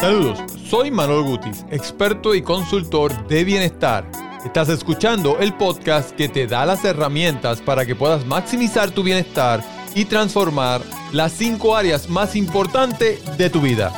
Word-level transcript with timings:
Saludos, 0.00 0.38
soy 0.68 0.90
Manuel 0.90 1.22
Gutis, 1.22 1.64
experto 1.70 2.34
y 2.34 2.42
consultor 2.42 3.26
de 3.28 3.44
bienestar. 3.44 4.10
Estás 4.44 4.68
escuchando 4.68 5.38
el 5.38 5.54
podcast 5.54 6.10
que 6.10 6.28
te 6.28 6.46
da 6.46 6.66
las 6.66 6.84
herramientas 6.84 7.62
para 7.62 7.86
que 7.86 7.94
puedas 7.94 8.26
maximizar 8.26 8.90
tu 8.90 9.02
bienestar 9.02 9.64
y 9.94 10.04
transformar 10.04 10.82
las 11.12 11.32
cinco 11.32 11.76
áreas 11.76 12.10
más 12.10 12.36
importantes 12.36 13.20
de 13.38 13.48
tu 13.48 13.60
vida. 13.60 13.92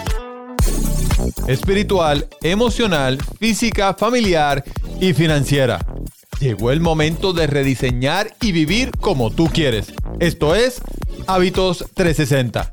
Espiritual, 1.48 2.28
emocional, 2.42 3.18
física, 3.40 3.94
familiar 3.94 4.62
y 5.00 5.12
financiera. 5.12 5.84
Llegó 6.38 6.70
el 6.70 6.80
momento 6.80 7.32
de 7.32 7.46
rediseñar 7.46 8.36
y 8.42 8.52
vivir 8.52 8.90
como 9.00 9.30
tú 9.30 9.48
quieres. 9.48 9.92
Esto 10.20 10.54
es 10.54 10.80
Hábitos 11.26 11.84
360. 11.94 12.72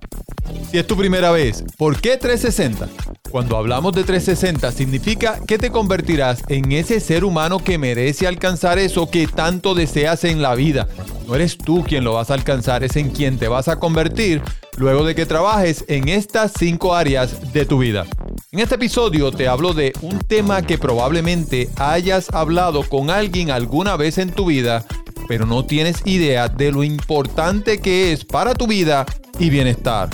Si 0.70 0.78
es 0.78 0.88
tu 0.88 0.98
primera 0.98 1.32
vez, 1.32 1.64
¿por 1.78 2.02
qué 2.02 2.18
360? 2.18 2.88
Cuando 3.34 3.58
hablamos 3.58 3.94
de 3.94 4.04
360 4.04 4.72
significa 4.72 5.40
que 5.48 5.58
te 5.58 5.72
convertirás 5.72 6.44
en 6.50 6.72
ese 6.72 7.00
ser 7.00 7.26
humano 7.26 7.58
que 7.58 7.80
merece 7.80 8.28
alcanzar 8.28 8.78
eso 8.78 9.10
que 9.10 9.26
tanto 9.28 9.74
deseas 9.74 10.24
en 10.24 10.42
la 10.42 10.54
vida. 10.54 10.88
No 11.28 11.34
eres 11.34 11.58
tú 11.58 11.84
quien 11.84 12.04
lo 12.04 12.14
vas 12.14 12.30
a 12.30 12.36
alcanzar, 12.36 12.84
es 12.84 12.96
en 12.96 13.10
quien 13.10 13.40
te 13.40 13.48
vas 13.48 13.68
a 13.68 13.80
convertir 13.80 14.42
luego 14.78 15.04
de 15.04 15.16
que 15.16 15.26
trabajes 15.26 15.84
en 15.88 16.10
estas 16.10 16.52
cinco 16.58 16.94
áreas 16.94 17.54
de 17.54 17.66
tu 17.66 17.80
vida. 17.80 18.06
En 18.52 18.60
este 18.60 18.76
episodio 18.76 19.32
te 19.32 19.48
hablo 19.48 19.74
de 19.74 19.94
un 20.02 20.20
tema 20.20 20.62
que 20.62 20.78
probablemente 20.78 21.70
hayas 21.78 22.32
hablado 22.34 22.84
con 22.84 23.10
alguien 23.10 23.50
alguna 23.50 23.96
vez 23.96 24.20
en 24.20 24.32
tu 24.32 24.46
vida, 24.46 24.86
pero 25.28 25.48
no 25.48 25.66
tienes 25.66 26.06
idea 26.06 26.50
de 26.50 26.72
lo 26.72 26.84
importante 26.84 27.82
que 27.82 28.12
es 28.14 28.26
para 28.26 28.54
tu 28.54 28.68
vida 28.68 29.08
y 29.40 29.50
bienestar. 29.50 30.10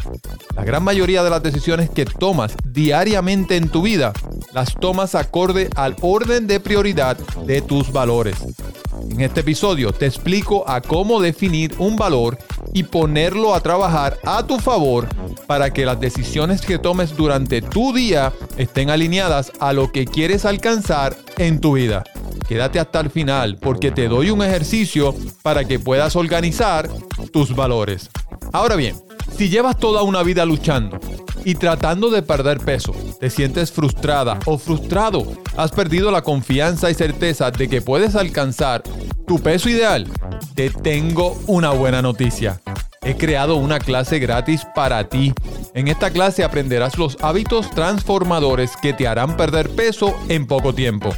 La 0.55 0.64
gran 0.64 0.84
mayoría 0.84 1.23
de 1.23 1.30
las 1.30 1.44
decisiones 1.44 1.90
que 1.90 2.05
tomas 2.05 2.55
diariamente 2.66 3.55
en 3.55 3.70
tu 3.70 3.82
vida 3.82 4.14
las 4.54 4.76
tomas 4.76 5.16
acorde 5.16 5.70
al 5.76 5.95
orden 6.02 6.48
de 6.48 6.59
prioridad 6.59 7.17
de 7.45 7.61
tus 7.61 7.92
valores. 7.92 8.38
En 9.09 9.22
este 9.22 9.42
episodio 9.42 9.92
te 9.92 10.06
explico 10.06 10.67
a 10.67 10.81
cómo 10.81 11.22
definir 11.22 11.73
un 11.78 11.95
valor 11.95 12.38
y 12.73 12.84
ponerlo 12.84 13.56
a 13.56 13.61
trabajar 13.61 14.17
a 14.26 14.45
tu 14.45 14.59
favor 14.59 15.08
para 15.48 15.72
que 15.72 15.86
las 15.86 16.00
decisiones 16.00 16.61
que 16.61 16.78
tomes 16.78 17.16
durante 17.16 17.61
tu 17.61 17.94
día 17.94 18.33
estén 18.58 18.89
alineadas 18.89 19.52
a 19.59 19.73
lo 19.73 19.92
que 19.92 20.06
quieres 20.06 20.45
alcanzar 20.45 21.16
en 21.38 21.59
tu 21.59 21.73
vida. 21.73 22.04
Quédate 22.48 22.80
hasta 22.80 23.00
el 23.00 23.09
final 23.09 23.58
porque 23.58 23.92
te 23.92 24.08
doy 24.08 24.31
un 24.31 24.44
ejercicio 24.44 25.16
para 25.42 25.66
que 25.66 25.80
puedas 25.80 26.16
organizar 26.16 26.89
tus 27.31 27.56
valores. 27.56 28.09
Ahora 28.52 28.76
bien, 28.76 28.95
si 29.35 29.49
llevas 29.49 29.77
toda 29.77 30.03
una 30.03 30.23
vida 30.23 30.45
luchando 30.45 30.99
y 31.45 31.55
tratando 31.55 32.09
de 32.09 32.22
perder 32.22 32.59
peso, 32.59 32.94
te 33.19 33.30
sientes 33.30 33.71
frustrada 33.71 34.39
o 34.45 34.58
frustrado, 34.58 35.25
has 35.58 35.71
perdido 35.71 36.11
la 36.11 36.21
confianza 36.21 36.89
y 36.89 36.94
certeza 36.94 37.52
de 37.52 37.69
que 37.69 37.81
puedes 37.81 38.16
alcanzar 38.16 38.83
tu 39.27 39.39
peso 39.39 39.69
ideal, 39.69 40.08
te 40.55 40.69
tengo 40.69 41.38
una 41.47 41.71
buena 41.71 42.02
noticia. 42.02 42.59
He 43.02 43.16
creado 43.16 43.55
una 43.55 43.80
clase 43.80 44.19
gratis 44.19 44.66
para 44.75 45.08
ti. 45.08 45.33
En 45.73 45.88
esta 45.88 46.11
clase 46.11 46.43
aprenderás 46.43 46.97
los 46.97 47.17
hábitos 47.21 47.69
transformadores 47.71 48.75
que 48.81 48.93
te 48.93 49.08
harán 49.08 49.38
perder 49.38 49.69
peso 49.69 50.16
en 50.27 50.47
poco 50.47 50.73
tiempo. 50.73 51.14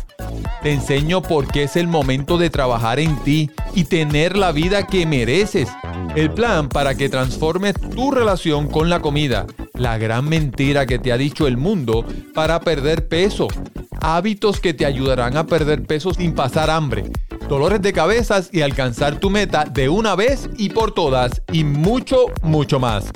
Te 0.62 0.72
enseño 0.72 1.23
por 1.23 1.48
qué 1.48 1.64
es 1.64 1.75
el 1.75 1.88
momento 1.88 2.38
de 2.38 2.52
trabajar 2.52 3.00
en 3.00 3.18
ti 3.23 3.50
y 3.73 3.86
tener 3.86 4.38
la 4.38 4.52
vida 4.52 4.86
que 4.86 5.08
mereces. 5.08 5.70
El 6.14 6.30
plan 6.31 6.67
para 6.67 6.95
que 6.95 7.08
transformes 7.08 7.73
tu 7.95 8.12
relación 8.12 8.67
con 8.67 8.90
la 8.90 9.00
comida. 9.00 9.48
La 9.76 9.98
gran 9.98 10.28
mentira 10.28 10.86
que 10.86 11.00
te 11.00 11.14
ha 11.14 11.18
dicho 11.18 11.48
el 11.48 11.56
mundo 11.56 12.06
para 12.34 12.59
perder 12.59 13.08
peso. 13.08 13.48
Hábitos 14.02 14.59
que 14.59 14.73
te 14.73 14.86
ayudarán 14.86 15.38
a 15.38 15.48
perder 15.48 15.84
peso 15.86 16.14
sin 16.14 16.34
pasar 16.34 16.70
hambre. 16.70 17.09
Dolores 17.48 17.81
de 17.81 17.94
cabezas 17.94 18.50
y 18.52 18.62
alcanzar 18.62 19.19
tu 19.19 19.30
meta 19.30 19.63
de 19.63 19.88
una 19.88 20.16
vez 20.16 20.50
y 20.58 20.69
por 20.69 20.94
todas 20.94 21.41
y 21.53 21.63
mucho, 21.63 22.25
mucho 22.41 22.78
más. 22.78 23.09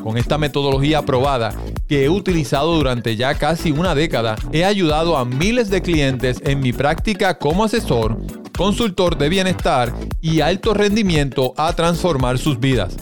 Con 0.00 0.16
esta 0.16 0.38
metodología 0.38 0.98
aprobada 0.98 1.52
que 1.88 2.04
he 2.04 2.08
utilizado 2.08 2.76
durante 2.76 3.16
ya 3.16 3.34
casi 3.34 3.72
una 3.72 3.96
década, 3.96 4.36
he 4.52 4.64
ayudado 4.64 5.16
a 5.16 5.24
miles 5.24 5.70
de 5.70 5.82
clientes 5.82 6.40
en 6.44 6.60
mi 6.60 6.72
práctica 6.72 7.38
como 7.38 7.64
asesor, 7.64 8.16
consultor 8.58 9.16
de 9.16 9.30
bienestar 9.30 9.94
y 10.20 10.40
alto 10.40 10.74
rendimiento 10.74 11.54
a 11.56 11.72
transformar 11.74 12.38
sus 12.38 12.58
vidas. 12.58 12.96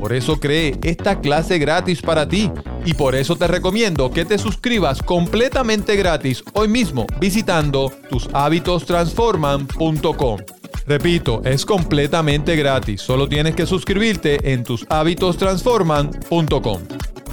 Por 0.00 0.14
eso 0.14 0.40
creé 0.40 0.78
esta 0.82 1.20
clase 1.20 1.58
gratis 1.58 2.00
para 2.00 2.26
ti 2.26 2.50
y 2.86 2.94
por 2.94 3.14
eso 3.14 3.36
te 3.36 3.46
recomiendo 3.46 4.10
que 4.10 4.24
te 4.24 4.38
suscribas 4.38 5.02
completamente 5.02 5.96
gratis 5.96 6.42
hoy 6.54 6.68
mismo 6.68 7.06
visitando 7.20 7.92
tushabitostransforman.com. 8.08 10.38
Repito, 10.86 11.42
es 11.44 11.66
completamente 11.66 12.56
gratis, 12.56 13.02
solo 13.02 13.28
tienes 13.28 13.54
que 13.54 13.66
suscribirte 13.66 14.52
en 14.52 14.64
tushabitostransforman.com. 14.64 16.80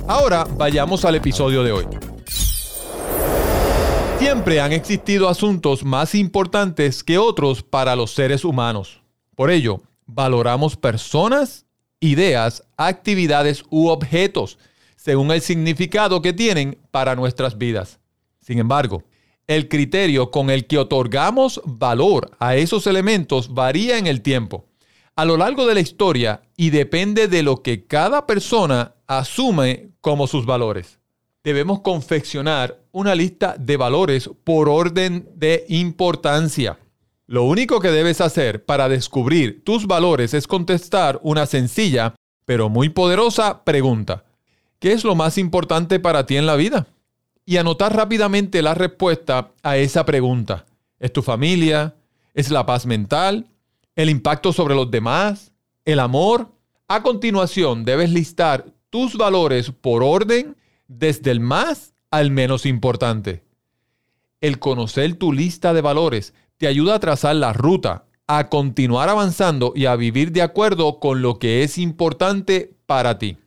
Ahora 0.05 0.45
vayamos 0.57 1.05
al 1.05 1.15
episodio 1.15 1.63
de 1.63 1.71
hoy. 1.71 2.08
Siempre 4.19 4.59
han 4.59 4.73
existido 4.73 5.29
asuntos 5.29 5.85
más 5.85 6.13
importantes 6.13 7.05
que 7.05 7.17
otros 7.17 7.63
para 7.63 7.95
los 7.95 8.11
seres 8.11 8.43
humanos. 8.43 9.01
Por 9.33 9.49
ello, 9.49 9.81
valoramos 10.05 10.75
personas, 10.75 11.65
ideas, 12.01 12.65
actividades 12.75 13.63
u 13.69 13.87
objetos 13.87 14.57
según 14.97 15.31
el 15.31 15.39
significado 15.39 16.21
que 16.21 16.33
tienen 16.33 16.77
para 16.91 17.15
nuestras 17.15 17.57
vidas. 17.57 18.01
Sin 18.41 18.59
embargo, 18.59 19.03
el 19.47 19.69
criterio 19.69 20.31
con 20.31 20.49
el 20.49 20.67
que 20.67 20.79
otorgamos 20.79 21.61
valor 21.63 22.31
a 22.39 22.57
esos 22.57 22.87
elementos 22.87 23.53
varía 23.53 23.97
en 23.97 24.05
el 24.05 24.21
tiempo, 24.21 24.65
a 25.15 25.23
lo 25.23 25.37
largo 25.37 25.65
de 25.65 25.75
la 25.75 25.79
historia 25.79 26.41
y 26.57 26.71
depende 26.71 27.29
de 27.29 27.41
lo 27.41 27.63
que 27.63 27.85
cada 27.87 28.27
persona 28.27 28.95
asume 29.07 29.91
como 30.01 30.27
sus 30.27 30.45
valores. 30.45 30.98
Debemos 31.43 31.81
confeccionar 31.81 32.79
una 32.91 33.15
lista 33.15 33.55
de 33.57 33.77
valores 33.77 34.29
por 34.43 34.69
orden 34.69 35.29
de 35.35 35.65
importancia. 35.69 36.77
Lo 37.27 37.43
único 37.43 37.79
que 37.79 37.91
debes 37.91 38.21
hacer 38.21 38.65
para 38.65 38.89
descubrir 38.89 39.63
tus 39.63 39.87
valores 39.87 40.33
es 40.33 40.47
contestar 40.47 41.19
una 41.23 41.45
sencilla 41.45 42.15
pero 42.45 42.69
muy 42.69 42.89
poderosa 42.89 43.63
pregunta. 43.63 44.25
¿Qué 44.79 44.91
es 44.91 45.03
lo 45.03 45.15
más 45.15 45.37
importante 45.37 45.99
para 45.99 46.25
ti 46.25 46.37
en 46.37 46.45
la 46.45 46.55
vida? 46.55 46.87
y 47.49 47.57
anotar 47.57 47.95
rápidamente 47.95 48.61
la 48.61 48.75
respuesta 48.75 49.53
a 49.63 49.75
esa 49.75 50.05
pregunta. 50.05 50.67
¿Es 50.99 51.11
tu 51.11 51.23
familia? 51.23 51.95
¿Es 52.35 52.51
la 52.51 52.67
paz 52.67 52.85
mental? 52.85 53.47
¿El 53.95 54.11
impacto 54.11 54.53
sobre 54.53 54.75
los 54.75 54.91
demás? 54.91 55.51
¿El 55.83 55.99
amor? 55.99 56.51
A 56.87 57.01
continuación 57.01 57.85
debes 57.85 58.11
listar 58.11 58.67
tus 58.91 59.17
valores 59.17 59.71
por 59.71 60.03
orden 60.03 60.57
desde 60.89 61.31
el 61.31 61.39
más 61.39 61.93
al 62.11 62.31
menos 62.31 62.65
importante. 62.65 63.45
El 64.41 64.59
conocer 64.59 65.15
tu 65.15 65.31
lista 65.31 65.73
de 65.73 65.81
valores 65.81 66.33
te 66.57 66.67
ayuda 66.67 66.95
a 66.95 66.99
trazar 66.99 67.35
la 67.35 67.53
ruta, 67.53 68.05
a 68.27 68.49
continuar 68.49 69.07
avanzando 69.07 69.71
y 69.75 69.85
a 69.85 69.95
vivir 69.95 70.33
de 70.33 70.41
acuerdo 70.41 70.99
con 70.99 71.21
lo 71.21 71.39
que 71.39 71.63
es 71.63 71.77
importante 71.77 72.75
para 72.85 73.17
ti. 73.17 73.37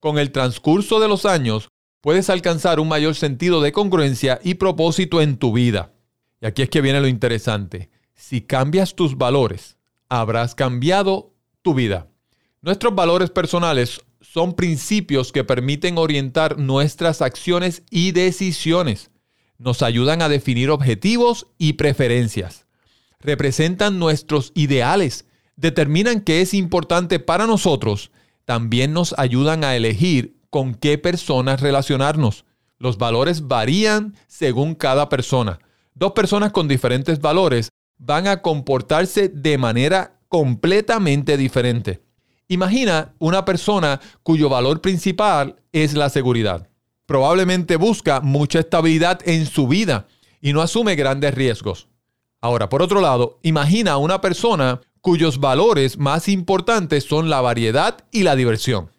Con 0.00 0.18
el 0.18 0.32
transcurso 0.32 1.00
de 1.00 1.08
los 1.08 1.24
años, 1.24 1.68
puedes 2.00 2.30
alcanzar 2.30 2.80
un 2.80 2.88
mayor 2.88 3.14
sentido 3.14 3.60
de 3.60 3.72
congruencia 3.72 4.40
y 4.42 4.54
propósito 4.54 5.22
en 5.22 5.38
tu 5.38 5.52
vida. 5.52 5.92
Y 6.40 6.46
aquí 6.46 6.62
es 6.62 6.70
que 6.70 6.80
viene 6.80 7.00
lo 7.00 7.08
interesante. 7.08 7.90
Si 8.14 8.42
cambias 8.42 8.94
tus 8.94 9.16
valores, 9.16 9.76
habrás 10.08 10.54
cambiado 10.54 11.32
tu 11.62 11.74
vida. 11.74 12.08
Nuestros 12.60 12.94
valores 12.94 13.30
personales 13.30 14.00
son 14.32 14.52
principios 14.52 15.32
que 15.32 15.42
permiten 15.42 15.96
orientar 15.96 16.58
nuestras 16.58 17.22
acciones 17.22 17.82
y 17.90 18.12
decisiones. 18.12 19.10
Nos 19.56 19.82
ayudan 19.82 20.20
a 20.20 20.28
definir 20.28 20.68
objetivos 20.68 21.46
y 21.56 21.74
preferencias. 21.74 22.66
Representan 23.20 23.98
nuestros 23.98 24.52
ideales, 24.54 25.24
determinan 25.56 26.20
qué 26.20 26.42
es 26.42 26.52
importante 26.52 27.20
para 27.20 27.46
nosotros, 27.46 28.10
también 28.44 28.92
nos 28.92 29.14
ayudan 29.18 29.64
a 29.64 29.74
elegir 29.74 30.36
con 30.50 30.74
qué 30.74 30.98
personas 30.98 31.62
relacionarnos. 31.62 32.44
Los 32.78 32.98
valores 32.98 33.48
varían 33.48 34.14
según 34.26 34.74
cada 34.74 35.08
persona. 35.08 35.58
Dos 35.94 36.12
personas 36.12 36.52
con 36.52 36.68
diferentes 36.68 37.18
valores 37.20 37.70
van 37.96 38.26
a 38.26 38.42
comportarse 38.42 39.30
de 39.30 39.56
manera 39.56 40.20
completamente 40.28 41.38
diferente. 41.38 42.02
Imagina 42.48 43.14
una 43.18 43.44
persona 43.44 44.00
cuyo 44.22 44.48
valor 44.48 44.80
principal 44.80 45.56
es 45.72 45.92
la 45.92 46.08
seguridad. 46.08 46.68
Probablemente 47.04 47.76
busca 47.76 48.20
mucha 48.20 48.60
estabilidad 48.60 49.20
en 49.28 49.44
su 49.44 49.68
vida 49.68 50.06
y 50.40 50.54
no 50.54 50.62
asume 50.62 50.94
grandes 50.94 51.34
riesgos. 51.34 51.88
Ahora, 52.40 52.70
por 52.70 52.80
otro 52.80 53.02
lado, 53.02 53.38
imagina 53.42 53.98
una 53.98 54.22
persona 54.22 54.80
cuyos 55.02 55.40
valores 55.40 55.98
más 55.98 56.26
importantes 56.28 57.04
son 57.04 57.28
la 57.28 57.42
variedad 57.42 57.98
y 58.12 58.22
la 58.22 58.34
diversión. 58.34 58.90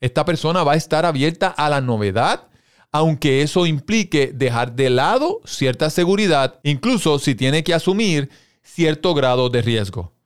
Esta 0.00 0.24
persona 0.24 0.64
va 0.64 0.72
a 0.72 0.76
estar 0.76 1.06
abierta 1.06 1.48
a 1.48 1.68
la 1.68 1.80
novedad, 1.80 2.48
aunque 2.90 3.42
eso 3.42 3.66
implique 3.66 4.32
dejar 4.34 4.74
de 4.74 4.90
lado 4.90 5.40
cierta 5.44 5.90
seguridad, 5.90 6.58
incluso 6.64 7.20
si 7.20 7.36
tiene 7.36 7.62
que 7.62 7.74
asumir 7.74 8.28
cierto 8.62 9.14
grado 9.14 9.50
de 9.50 9.62
riesgo. 9.62 10.17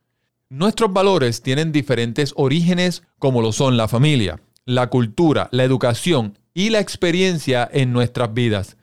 Nuestros 0.53 0.93
valores 0.93 1.41
tienen 1.41 1.71
diferentes 1.71 2.31
orígenes 2.37 3.01
como 3.17 3.41
lo 3.41 3.51
son 3.51 3.75
la 3.75 3.87
familia, 3.87 4.39
la 4.65 4.85
cultura, 4.85 5.49
la 5.49 5.63
educación 5.63 6.37
y 6.53 6.69
la 6.69 6.79
experiencia 6.79 7.67
en 7.73 7.91
nuestras 7.91 8.35
vidas. 8.35 8.77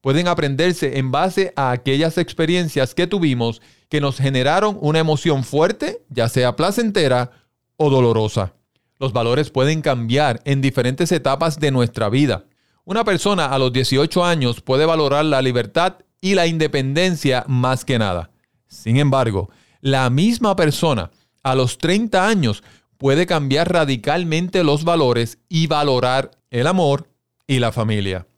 Pueden 0.00 0.26
aprenderse 0.26 0.96
en 0.96 1.10
base 1.10 1.52
a 1.54 1.70
aquellas 1.70 2.16
experiencias 2.16 2.94
que 2.94 3.06
tuvimos 3.06 3.60
que 3.90 4.00
nos 4.00 4.16
generaron 4.16 4.78
una 4.80 5.00
emoción 5.00 5.44
fuerte, 5.44 6.02
ya 6.08 6.30
sea 6.30 6.56
placentera 6.56 7.30
o 7.76 7.90
dolorosa. 7.90 8.54
Los 8.98 9.12
valores 9.12 9.50
pueden 9.50 9.82
cambiar 9.82 10.40
en 10.46 10.62
diferentes 10.62 11.12
etapas 11.12 11.60
de 11.60 11.72
nuestra 11.72 12.08
vida. 12.08 12.46
Una 12.86 13.04
persona 13.04 13.44
a 13.48 13.58
los 13.58 13.70
18 13.70 14.24
años 14.24 14.62
puede 14.62 14.86
valorar 14.86 15.26
la 15.26 15.42
libertad 15.42 15.96
y 16.22 16.36
la 16.36 16.46
independencia 16.46 17.44
más 17.48 17.84
que 17.84 17.98
nada. 17.98 18.30
Sin 18.66 18.96
embargo, 18.96 19.50
la 19.82 20.08
misma 20.10 20.56
persona 20.56 21.10
a 21.42 21.54
los 21.54 21.76
30 21.76 22.26
años 22.26 22.62
puede 22.96 23.26
cambiar 23.26 23.70
radicalmente 23.70 24.62
los 24.62 24.84
valores 24.84 25.38
y 25.48 25.66
valorar 25.66 26.30
el 26.50 26.68
amor 26.68 27.10
y 27.48 27.58
la 27.58 27.72
familia. 27.72 28.28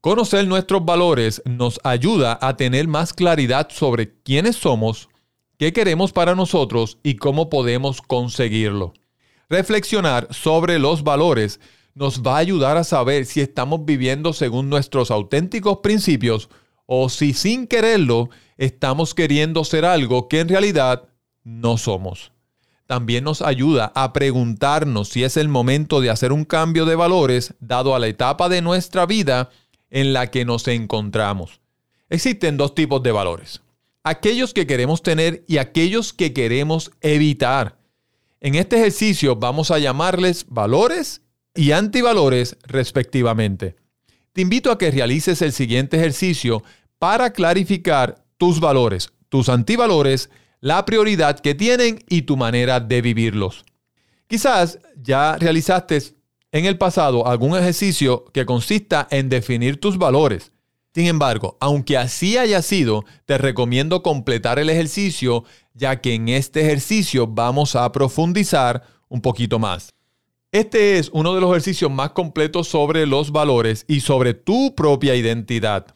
Conocer 0.00 0.48
nuestros 0.48 0.84
valores 0.84 1.42
nos 1.44 1.78
ayuda 1.84 2.38
a 2.42 2.56
tener 2.56 2.88
más 2.88 3.12
claridad 3.12 3.68
sobre 3.70 4.20
quiénes 4.22 4.56
somos, 4.56 5.08
qué 5.58 5.72
queremos 5.72 6.12
para 6.12 6.34
nosotros 6.34 6.98
y 7.04 7.14
cómo 7.16 7.48
podemos 7.50 8.02
conseguirlo. 8.02 8.92
Reflexionar 9.48 10.26
sobre 10.32 10.80
los 10.80 11.04
valores 11.04 11.60
nos 11.94 12.22
va 12.22 12.36
a 12.36 12.38
ayudar 12.38 12.76
a 12.76 12.84
saber 12.84 13.26
si 13.26 13.40
estamos 13.40 13.84
viviendo 13.84 14.32
según 14.32 14.68
nuestros 14.70 15.12
auténticos 15.12 15.78
principios 15.78 16.48
o 16.86 17.08
si 17.08 17.32
sin 17.32 17.68
quererlo 17.68 18.30
estamos 18.60 19.12
queriendo 19.14 19.64
ser 19.64 19.84
algo 19.84 20.28
que 20.28 20.38
en 20.38 20.48
realidad 20.48 21.08
no 21.42 21.76
somos 21.76 22.30
también 22.90 23.22
nos 23.22 23.40
ayuda 23.40 23.92
a 23.94 24.12
preguntarnos 24.12 25.10
si 25.10 25.22
es 25.22 25.36
el 25.36 25.46
momento 25.46 26.00
de 26.00 26.10
hacer 26.10 26.32
un 26.32 26.44
cambio 26.44 26.86
de 26.86 26.96
valores 26.96 27.54
dado 27.60 27.94
a 27.94 28.00
la 28.00 28.08
etapa 28.08 28.48
de 28.48 28.62
nuestra 28.62 29.06
vida 29.06 29.50
en 29.90 30.12
la 30.12 30.32
que 30.32 30.44
nos 30.44 30.66
encontramos. 30.66 31.60
Existen 32.08 32.56
dos 32.56 32.74
tipos 32.74 33.00
de 33.04 33.12
valores. 33.12 33.62
Aquellos 34.02 34.52
que 34.52 34.66
queremos 34.66 35.04
tener 35.04 35.44
y 35.46 35.58
aquellos 35.58 36.12
que 36.12 36.32
queremos 36.32 36.90
evitar. 37.00 37.78
En 38.40 38.56
este 38.56 38.78
ejercicio 38.78 39.36
vamos 39.36 39.70
a 39.70 39.78
llamarles 39.78 40.46
valores 40.48 41.22
y 41.54 41.70
antivalores 41.70 42.56
respectivamente. 42.64 43.76
Te 44.32 44.40
invito 44.40 44.72
a 44.72 44.78
que 44.78 44.90
realices 44.90 45.42
el 45.42 45.52
siguiente 45.52 45.96
ejercicio 45.96 46.64
para 46.98 47.32
clarificar 47.32 48.19
tus 48.40 48.58
valores, 48.58 49.12
tus 49.28 49.50
antivalores 49.50 50.30
la 50.62 50.86
prioridad 50.86 51.38
que 51.38 51.54
tienen 51.54 52.02
y 52.08 52.22
tu 52.22 52.38
manera 52.38 52.80
de 52.80 53.02
vivirlos. 53.02 53.64
Quizás 54.28 54.78
ya 54.96 55.36
realizaste 55.36 56.02
en 56.52 56.64
el 56.64 56.78
pasado 56.78 57.26
algún 57.26 57.54
ejercicio 57.54 58.24
que 58.32 58.46
consista 58.46 59.06
en 59.10 59.28
definir 59.28 59.78
tus 59.78 59.98
valores. 59.98 60.52
Sin 60.94 61.06
embargo, 61.06 61.58
aunque 61.60 61.98
así 61.98 62.38
haya 62.38 62.62
sido, 62.62 63.04
te 63.26 63.36
recomiendo 63.36 64.02
completar 64.02 64.58
el 64.58 64.70
ejercicio 64.70 65.44
ya 65.74 66.00
que 66.00 66.14
en 66.14 66.30
este 66.30 66.62
ejercicio 66.62 67.26
vamos 67.26 67.76
a 67.76 67.92
profundizar 67.92 68.84
un 69.08 69.20
poquito 69.20 69.58
más. 69.58 69.94
Este 70.50 70.98
es 70.98 71.10
uno 71.12 71.34
de 71.34 71.42
los 71.42 71.50
ejercicios 71.50 71.90
más 71.90 72.10
completos 72.10 72.68
sobre 72.68 73.06
los 73.06 73.32
valores 73.32 73.84
y 73.86 74.00
sobre 74.00 74.32
tu 74.32 74.74
propia 74.74 75.14
identidad. 75.14 75.94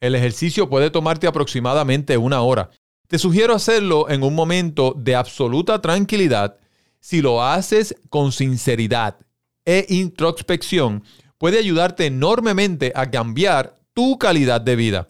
El 0.00 0.14
ejercicio 0.14 0.68
puede 0.68 0.90
tomarte 0.90 1.26
aproximadamente 1.26 2.16
una 2.16 2.42
hora 2.42 2.70
te 3.08 3.18
sugiero 3.18 3.54
hacerlo 3.54 4.08
en 4.08 4.22
un 4.22 4.34
momento 4.34 4.92
de 4.96 5.14
absoluta 5.14 5.80
tranquilidad. 5.80 6.56
Si 6.98 7.22
lo 7.22 7.42
haces 7.42 7.94
con 8.08 8.32
sinceridad 8.32 9.16
e 9.64 9.86
introspección, 9.88 11.04
puede 11.38 11.58
ayudarte 11.58 12.06
enormemente 12.06 12.92
a 12.96 13.10
cambiar 13.10 13.78
tu 13.92 14.18
calidad 14.18 14.60
de 14.60 14.76
vida. 14.76 15.08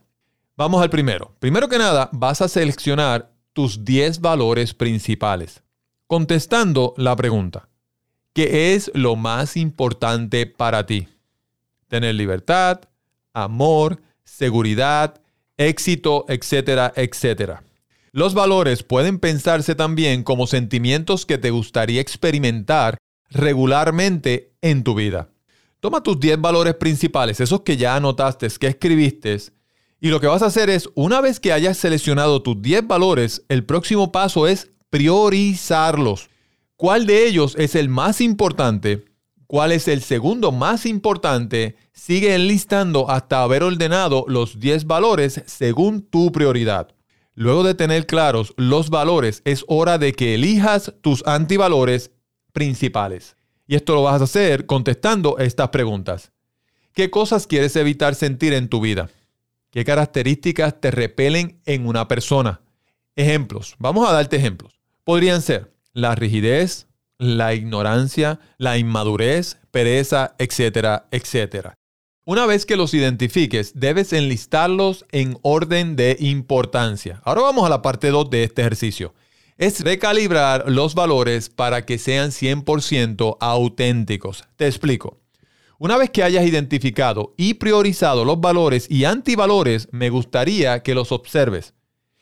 Vamos 0.56 0.82
al 0.82 0.90
primero. 0.90 1.34
Primero 1.38 1.68
que 1.68 1.78
nada, 1.78 2.10
vas 2.12 2.42
a 2.42 2.48
seleccionar 2.48 3.32
tus 3.52 3.84
10 3.84 4.20
valores 4.20 4.74
principales, 4.74 5.62
contestando 6.06 6.92
la 6.98 7.16
pregunta, 7.16 7.68
¿qué 8.34 8.74
es 8.74 8.90
lo 8.92 9.16
más 9.16 9.56
importante 9.56 10.44
para 10.44 10.84
ti? 10.84 11.08
Tener 11.88 12.14
libertad, 12.14 12.80
amor, 13.32 14.02
seguridad, 14.26 15.22
éxito, 15.56 16.26
etcétera, 16.28 16.92
etcétera. 16.94 17.62
Los 18.12 18.34
valores 18.34 18.82
pueden 18.82 19.18
pensarse 19.18 19.74
también 19.74 20.22
como 20.22 20.46
sentimientos 20.46 21.24
que 21.24 21.38
te 21.38 21.50
gustaría 21.50 22.00
experimentar 22.02 22.98
regularmente 23.30 24.52
en 24.60 24.84
tu 24.84 24.94
vida. 24.94 25.30
Toma 25.80 26.02
tus 26.02 26.20
10 26.20 26.40
valores 26.40 26.74
principales, 26.74 27.40
esos 27.40 27.62
que 27.62 27.78
ya 27.78 27.96
anotaste, 27.96 28.48
que 28.58 28.66
escribiste, 28.66 29.38
y 30.00 30.08
lo 30.08 30.20
que 30.20 30.26
vas 30.26 30.42
a 30.42 30.46
hacer 30.46 30.68
es, 30.68 30.90
una 30.94 31.20
vez 31.20 31.40
que 31.40 31.52
hayas 31.52 31.78
seleccionado 31.78 32.42
tus 32.42 32.60
10 32.60 32.86
valores, 32.86 33.44
el 33.48 33.64
próximo 33.64 34.12
paso 34.12 34.46
es 34.46 34.70
priorizarlos. 34.90 36.28
¿Cuál 36.76 37.06
de 37.06 37.26
ellos 37.26 37.56
es 37.58 37.74
el 37.74 37.88
más 37.88 38.20
importante? 38.20 39.04
¿Cuál 39.46 39.70
es 39.72 39.86
el 39.86 40.02
segundo 40.02 40.50
más 40.50 40.86
importante? 40.86 41.76
Sigue 41.92 42.34
enlistando 42.34 43.10
hasta 43.10 43.42
haber 43.42 43.62
ordenado 43.62 44.24
los 44.28 44.58
10 44.58 44.86
valores 44.86 45.42
según 45.46 46.02
tu 46.02 46.32
prioridad. 46.32 46.88
Luego 47.34 47.62
de 47.62 47.74
tener 47.74 48.06
claros 48.06 48.54
los 48.56 48.90
valores, 48.90 49.42
es 49.44 49.64
hora 49.68 49.98
de 49.98 50.14
que 50.14 50.34
elijas 50.34 50.94
tus 51.00 51.24
antivalores 51.26 52.10
principales. 52.52 53.36
Y 53.68 53.76
esto 53.76 53.94
lo 53.94 54.02
vas 54.02 54.20
a 54.20 54.24
hacer 54.24 54.66
contestando 54.66 55.38
estas 55.38 55.68
preguntas. 55.68 56.32
¿Qué 56.92 57.10
cosas 57.10 57.46
quieres 57.46 57.76
evitar 57.76 58.14
sentir 58.14 58.52
en 58.52 58.68
tu 58.68 58.80
vida? 58.80 59.10
¿Qué 59.70 59.84
características 59.84 60.80
te 60.80 60.90
repelen 60.90 61.60
en 61.66 61.86
una 61.86 62.08
persona? 62.08 62.62
Ejemplos. 63.14 63.76
Vamos 63.78 64.08
a 64.08 64.12
darte 64.12 64.36
ejemplos. 64.36 64.80
Podrían 65.04 65.42
ser 65.42 65.72
la 65.92 66.14
rigidez, 66.14 66.85
la 67.18 67.54
ignorancia, 67.54 68.40
la 68.58 68.78
inmadurez, 68.78 69.58
pereza, 69.70 70.34
etcétera, 70.38 71.08
etcétera. 71.10 71.74
Una 72.24 72.44
vez 72.44 72.66
que 72.66 72.76
los 72.76 72.92
identifiques, 72.92 73.72
debes 73.74 74.12
enlistarlos 74.12 75.04
en 75.12 75.38
orden 75.42 75.94
de 75.94 76.16
importancia. 76.18 77.20
Ahora 77.24 77.42
vamos 77.42 77.64
a 77.64 77.68
la 77.68 77.82
parte 77.82 78.10
2 78.10 78.30
de 78.30 78.42
este 78.42 78.62
ejercicio. 78.62 79.14
Es 79.58 79.80
recalibrar 79.80 80.68
los 80.68 80.94
valores 80.94 81.48
para 81.48 81.86
que 81.86 81.98
sean 81.98 82.30
100% 82.30 83.36
auténticos. 83.40 84.44
Te 84.56 84.66
explico. 84.66 85.20
Una 85.78 85.96
vez 85.96 86.10
que 86.10 86.22
hayas 86.22 86.44
identificado 86.46 87.32
y 87.36 87.54
priorizado 87.54 88.24
los 88.24 88.40
valores 88.40 88.90
y 88.90 89.04
antivalores, 89.04 89.88
me 89.92 90.10
gustaría 90.10 90.82
que 90.82 90.94
los 90.94 91.12
observes 91.12 91.74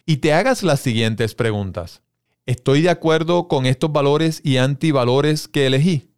y 0.06 0.18
te 0.18 0.32
hagas 0.32 0.62
las 0.62 0.80
siguientes 0.80 1.34
preguntas. 1.34 2.02
¿Estoy 2.46 2.82
de 2.82 2.90
acuerdo 2.90 3.48
con 3.48 3.64
estos 3.64 3.90
valores 3.90 4.42
y 4.44 4.58
antivalores 4.58 5.48
que 5.48 5.66
elegí? 5.66 6.10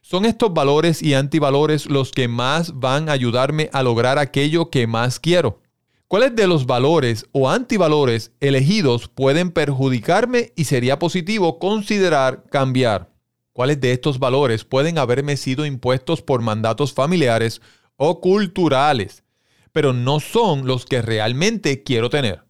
¿Son 0.00 0.24
estos 0.24 0.54
valores 0.54 1.02
y 1.02 1.12
antivalores 1.12 1.90
los 1.90 2.10
que 2.10 2.26
más 2.26 2.80
van 2.80 3.10
a 3.10 3.12
ayudarme 3.12 3.68
a 3.70 3.82
lograr 3.82 4.18
aquello 4.18 4.70
que 4.70 4.86
más 4.86 5.20
quiero? 5.20 5.60
¿Cuáles 6.08 6.34
de 6.34 6.46
los 6.46 6.64
valores 6.64 7.26
o 7.32 7.50
antivalores 7.50 8.32
elegidos 8.40 9.08
pueden 9.08 9.50
perjudicarme 9.50 10.54
y 10.56 10.64
sería 10.64 10.98
positivo 10.98 11.58
considerar 11.58 12.44
cambiar? 12.50 13.12
¿Cuáles 13.52 13.78
de 13.78 13.92
estos 13.92 14.18
valores 14.18 14.64
pueden 14.64 14.96
haberme 14.96 15.36
sido 15.36 15.66
impuestos 15.66 16.22
por 16.22 16.40
mandatos 16.40 16.94
familiares 16.94 17.60
o 17.96 18.22
culturales, 18.22 19.22
pero 19.70 19.92
no 19.92 20.18
son 20.20 20.66
los 20.66 20.86
que 20.86 21.02
realmente 21.02 21.82
quiero 21.82 22.08
tener? 22.08 22.42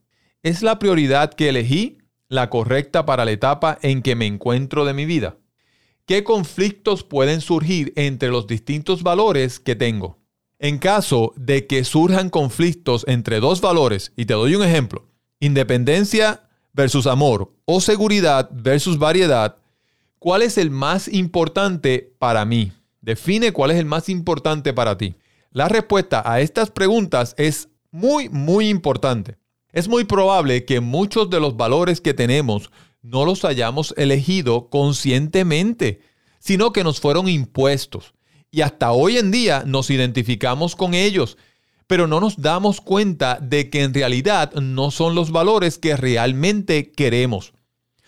¿Es 0.45 0.63
la 0.63 0.79
prioridad 0.79 1.35
que 1.35 1.49
elegí 1.49 1.99
la 2.29 2.51
correcta 2.51 3.07
para 3.07 3.25
la 3.25 3.31
etapa 3.31 3.79
en 3.83 4.03
que 4.03 4.15
me 4.15 4.27
encuentro 4.27 4.85
de 4.85 4.95
mi 4.95 5.05
vida? 5.05 5.37
¿Qué 6.07 6.23
conflictos 6.23 7.03
pueden 7.03 7.41
surgir 7.41 7.93
entre 7.97 8.29
los 8.29 8.47
distintos 8.47 9.03
valores 9.03 9.59
que 9.59 9.75
tengo? 9.75 10.19
En 10.59 10.79
caso 10.79 11.33
de 11.37 11.67
que 11.67 11.85
surjan 11.85 12.31
conflictos 12.31 13.05
entre 13.09 13.41
dos 13.41 13.61
valores, 13.61 14.13
y 14.17 14.27
te 14.27 14.35
doy 14.35 14.55
un 14.55 14.63
ejemplo, 14.63 15.07
independencia 15.41 16.49
versus 16.73 17.07
amor 17.07 17.53
o 17.65 17.81
seguridad 17.81 18.51
versus 18.53 18.99
variedad, 18.99 19.57
¿cuál 20.19 20.43
es 20.43 20.59
el 20.59 20.71
más 20.71 21.09
importante 21.09 22.15
para 22.19 22.45
mí? 22.45 22.73
Define 23.01 23.53
cuál 23.53 23.71
es 23.71 23.79
el 23.79 23.87
más 23.87 24.09
importante 24.09 24.73
para 24.73 24.97
ti. 24.97 25.15
La 25.51 25.69
respuesta 25.69 26.23
a 26.25 26.41
estas 26.41 26.71
preguntas 26.71 27.35
es 27.39 27.69
muy, 27.91 28.29
muy 28.29 28.69
importante. 28.69 29.37
Es 29.75 29.89
muy 29.89 30.05
probable 30.05 30.65
que 30.65 30.79
muchos 30.79 31.31
de 31.31 31.41
los 31.41 31.57
valores 31.57 32.01
que 32.01 32.15
tenemos 32.15 32.71
no 33.03 33.25
los 33.25 33.45
hayamos 33.45 33.93
elegido 33.97 34.71
conscientemente, 34.71 36.01
sino 36.39 36.73
que 36.73 36.85
nos 36.85 37.01
fueron 37.01 37.29
impuestos. 37.29 38.15
y 38.53 38.61
hasta 38.61 38.93
hoy 38.93 39.19
en 39.19 39.33
día 39.33 39.65
nos 39.67 39.91
identificamos 39.91 40.77
con 40.77 40.95
ellos, 40.95 41.39
pero 41.89 42.07
no 42.07 42.21
nos 42.21 42.41
damos 42.41 42.81
cuenta 42.81 43.41
de 43.43 43.69
que 43.69 43.83
en 43.83 43.93
realidad 43.93 44.53
no 44.53 44.93
son 44.93 45.17
los 45.17 45.33
valores 45.33 45.77
que 45.77 45.97
realmente 45.97 46.93
queremos. 46.93 47.53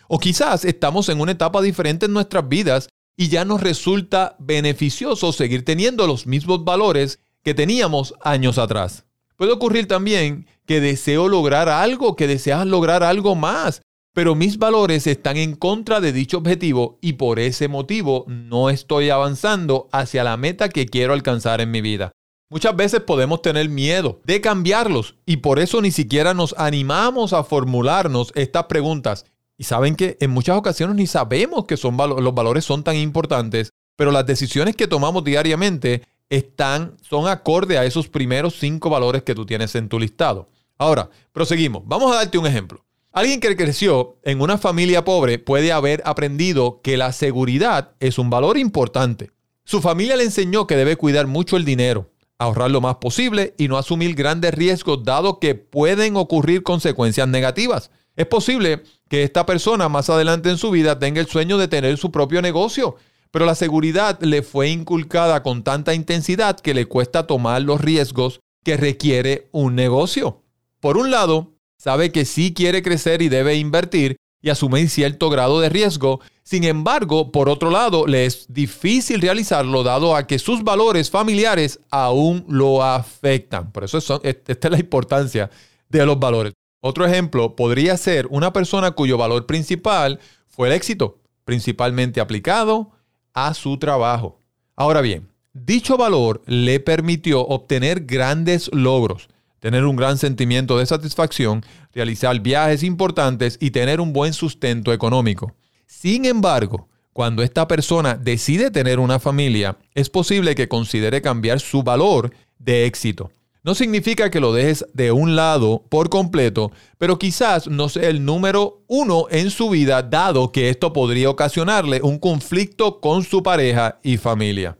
O 0.06 0.20
quizás 0.20 0.64
estamos 0.64 1.08
en 1.08 1.20
una 1.20 1.32
etapa 1.32 1.60
diferente 1.62 2.06
en 2.06 2.12
nuestras 2.12 2.48
vidas 2.48 2.88
y 3.16 3.26
ya 3.26 3.44
nos 3.44 3.60
resulta 3.60 4.36
beneficioso 4.38 5.32
seguir 5.32 5.64
teniendo 5.64 6.06
los 6.06 6.28
mismos 6.28 6.64
valores 6.64 7.18
que 7.42 7.54
teníamos 7.54 8.14
años 8.20 8.56
atrás. 8.56 9.06
Puede 9.36 9.52
ocurrir 9.52 9.86
también 9.86 10.46
que 10.64 10.80
deseo 10.80 11.28
lograr 11.28 11.68
algo, 11.68 12.16
que 12.16 12.26
deseas 12.26 12.66
lograr 12.66 13.02
algo 13.02 13.34
más, 13.34 13.82
pero 14.14 14.34
mis 14.34 14.58
valores 14.58 15.06
están 15.06 15.36
en 15.36 15.54
contra 15.54 16.00
de 16.00 16.10
dicho 16.10 16.38
objetivo 16.38 16.98
y 17.02 17.14
por 17.14 17.38
ese 17.38 17.68
motivo 17.68 18.24
no 18.26 18.70
estoy 18.70 19.10
avanzando 19.10 19.88
hacia 19.92 20.24
la 20.24 20.38
meta 20.38 20.70
que 20.70 20.86
quiero 20.86 21.12
alcanzar 21.12 21.60
en 21.60 21.70
mi 21.70 21.82
vida. 21.82 22.12
Muchas 22.48 22.74
veces 22.74 23.00
podemos 23.00 23.42
tener 23.42 23.68
miedo 23.68 24.20
de 24.24 24.40
cambiarlos 24.40 25.16
y 25.26 25.38
por 25.38 25.58
eso 25.58 25.82
ni 25.82 25.90
siquiera 25.90 26.32
nos 26.32 26.54
animamos 26.56 27.32
a 27.34 27.44
formularnos 27.44 28.32
estas 28.36 28.64
preguntas. 28.64 29.26
Y 29.58 29.64
saben 29.64 29.96
que 29.96 30.16
en 30.20 30.30
muchas 30.30 30.56
ocasiones 30.56 30.96
ni 30.96 31.06
sabemos 31.06 31.66
que 31.66 31.76
son 31.76 31.96
los 31.96 32.34
valores 32.34 32.64
son 32.64 32.84
tan 32.84 32.96
importantes, 32.96 33.70
pero 33.96 34.12
las 34.12 34.26
decisiones 34.26 34.76
que 34.76 34.86
tomamos 34.86 35.24
diariamente 35.24 36.02
están, 36.30 36.96
son 37.02 37.28
acorde 37.28 37.78
a 37.78 37.84
esos 37.84 38.08
primeros 38.08 38.58
cinco 38.58 38.90
valores 38.90 39.22
que 39.22 39.34
tú 39.34 39.46
tienes 39.46 39.74
en 39.74 39.88
tu 39.88 39.98
listado. 39.98 40.48
Ahora, 40.78 41.10
proseguimos. 41.32 41.82
Vamos 41.86 42.12
a 42.12 42.16
darte 42.16 42.38
un 42.38 42.46
ejemplo. 42.46 42.84
Alguien 43.12 43.40
que 43.40 43.56
creció 43.56 44.18
en 44.24 44.42
una 44.42 44.58
familia 44.58 45.04
pobre 45.04 45.38
puede 45.38 45.72
haber 45.72 46.02
aprendido 46.04 46.80
que 46.82 46.98
la 46.98 47.12
seguridad 47.12 47.92
es 47.98 48.18
un 48.18 48.28
valor 48.28 48.58
importante. 48.58 49.30
Su 49.64 49.80
familia 49.80 50.16
le 50.16 50.24
enseñó 50.24 50.66
que 50.66 50.76
debe 50.76 50.96
cuidar 50.96 51.26
mucho 51.26 51.56
el 51.56 51.64
dinero, 51.64 52.10
ahorrar 52.38 52.70
lo 52.70 52.82
más 52.82 52.96
posible 52.96 53.54
y 53.56 53.68
no 53.68 53.78
asumir 53.78 54.14
grandes 54.14 54.52
riesgos 54.52 55.02
dado 55.02 55.40
que 55.40 55.54
pueden 55.54 56.16
ocurrir 56.16 56.62
consecuencias 56.62 57.26
negativas. 57.26 57.90
Es 58.16 58.26
posible 58.26 58.82
que 59.08 59.22
esta 59.22 59.46
persona 59.46 59.88
más 59.88 60.10
adelante 60.10 60.50
en 60.50 60.58
su 60.58 60.70
vida 60.70 60.98
tenga 60.98 61.20
el 61.20 61.26
sueño 61.26 61.58
de 61.58 61.68
tener 61.68 61.96
su 61.96 62.10
propio 62.12 62.42
negocio, 62.42 62.96
pero 63.30 63.44
la 63.44 63.54
seguridad 63.54 64.20
le 64.20 64.42
fue 64.42 64.70
inculcada 64.70 65.42
con 65.42 65.62
tanta 65.62 65.94
intensidad 65.94 66.58
que 66.58 66.74
le 66.74 66.86
cuesta 66.86 67.26
tomar 67.26 67.62
los 67.62 67.80
riesgos 67.80 68.40
que 68.64 68.76
requiere 68.76 69.48
un 69.52 69.74
negocio. 69.74 70.42
Por 70.80 70.96
un 70.96 71.10
lado, 71.10 71.54
sabe 71.78 72.12
que 72.12 72.24
sí 72.24 72.52
quiere 72.54 72.82
crecer 72.82 73.22
y 73.22 73.28
debe 73.28 73.56
invertir 73.56 74.16
y 74.42 74.50
asumir 74.50 74.88
cierto 74.88 75.30
grado 75.30 75.60
de 75.60 75.68
riesgo. 75.68 76.20
Sin 76.42 76.64
embargo, 76.64 77.32
por 77.32 77.48
otro 77.48 77.70
lado, 77.70 78.06
le 78.06 78.26
es 78.26 78.46
difícil 78.48 79.20
realizarlo 79.20 79.82
dado 79.82 80.14
a 80.14 80.26
que 80.26 80.38
sus 80.38 80.62
valores 80.62 81.10
familiares 81.10 81.80
aún 81.90 82.44
lo 82.48 82.82
afectan. 82.82 83.72
Por 83.72 83.84
eso 83.84 83.98
esta 84.22 84.68
es 84.68 84.70
la 84.70 84.78
importancia 84.78 85.50
de 85.88 86.06
los 86.06 86.18
valores. 86.18 86.52
Otro 86.80 87.04
ejemplo 87.04 87.56
podría 87.56 87.96
ser 87.96 88.26
una 88.30 88.52
persona 88.52 88.92
cuyo 88.92 89.18
valor 89.18 89.46
principal 89.46 90.20
fue 90.46 90.68
el 90.68 90.74
éxito, 90.74 91.18
principalmente 91.44 92.20
aplicado 92.20 92.95
a 93.36 93.54
su 93.54 93.78
trabajo. 93.78 94.40
Ahora 94.74 95.00
bien, 95.00 95.28
dicho 95.52 95.96
valor 95.96 96.42
le 96.46 96.80
permitió 96.80 97.42
obtener 97.46 98.04
grandes 98.04 98.68
logros 98.72 99.28
tener 99.66 99.84
un 99.84 99.96
gran 99.96 100.16
sentimiento 100.16 100.78
de 100.78 100.86
satisfacción, 100.86 101.64
realizar 101.92 102.38
viajes 102.40 102.84
importantes 102.84 103.58
y 103.60 103.70
tener 103.72 104.00
un 104.00 104.12
buen 104.12 104.32
sustento 104.32 104.92
económico. 104.92 105.54
Sin 105.86 106.24
embargo, 106.24 106.88
cuando 107.12 107.42
esta 107.42 107.66
persona 107.66 108.14
decide 108.14 108.70
tener 108.70 109.00
una 109.00 109.18
familia, 109.18 109.76
es 109.94 110.08
posible 110.08 110.54
que 110.54 110.68
considere 110.68 111.20
cambiar 111.20 111.58
su 111.58 111.82
valor 111.82 112.32
de 112.60 112.86
éxito. 112.86 113.32
No 113.66 113.74
significa 113.74 114.30
que 114.30 114.38
lo 114.38 114.52
dejes 114.52 114.86
de 114.94 115.10
un 115.10 115.34
lado 115.34 115.84
por 115.88 116.08
completo, 116.08 116.70
pero 116.98 117.18
quizás 117.18 117.66
no 117.66 117.88
sea 117.88 118.08
el 118.08 118.24
número 118.24 118.84
uno 118.86 119.26
en 119.28 119.50
su 119.50 119.70
vida, 119.70 120.04
dado 120.04 120.52
que 120.52 120.68
esto 120.68 120.92
podría 120.92 121.30
ocasionarle 121.30 122.00
un 122.00 122.20
conflicto 122.20 123.00
con 123.00 123.24
su 123.24 123.42
pareja 123.42 123.98
y 124.04 124.18
familia. 124.18 124.78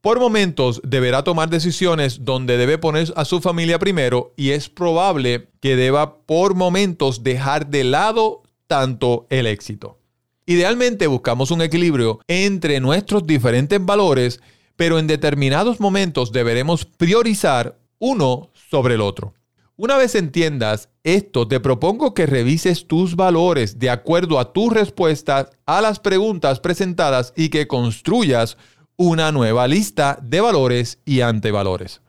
Por 0.00 0.20
momentos 0.20 0.80
deberá 0.82 1.22
tomar 1.22 1.50
decisiones 1.50 2.24
donde 2.24 2.56
debe 2.56 2.78
poner 2.78 3.12
a 3.14 3.26
su 3.26 3.42
familia 3.42 3.78
primero 3.78 4.32
y 4.38 4.52
es 4.52 4.70
probable 4.70 5.50
que 5.60 5.76
deba 5.76 6.22
por 6.24 6.54
momentos 6.54 7.24
dejar 7.24 7.66
de 7.66 7.84
lado 7.84 8.42
tanto 8.66 9.26
el 9.28 9.46
éxito. 9.46 9.98
Idealmente 10.46 11.08
buscamos 11.08 11.50
un 11.50 11.60
equilibrio 11.60 12.20
entre 12.26 12.80
nuestros 12.80 13.26
diferentes 13.26 13.84
valores, 13.84 14.40
pero 14.76 14.98
en 14.98 15.08
determinados 15.08 15.78
momentos 15.78 16.32
deberemos 16.32 16.86
priorizar 16.86 17.83
uno 18.04 18.50
sobre 18.70 18.96
el 18.96 19.00
otro. 19.00 19.32
Una 19.76 19.96
vez 19.96 20.14
entiendas 20.14 20.90
esto, 21.04 21.48
te 21.48 21.58
propongo 21.58 22.12
que 22.12 22.26
revises 22.26 22.86
tus 22.86 23.16
valores 23.16 23.78
de 23.78 23.88
acuerdo 23.88 24.38
a 24.38 24.52
tus 24.52 24.70
respuestas 24.70 25.48
a 25.64 25.80
las 25.80 26.00
preguntas 26.00 26.60
presentadas 26.60 27.32
y 27.34 27.48
que 27.48 27.66
construyas 27.66 28.58
una 28.96 29.32
nueva 29.32 29.66
lista 29.66 30.18
de 30.22 30.42
valores 30.42 30.98
y 31.06 31.22
antevalores. 31.22 32.02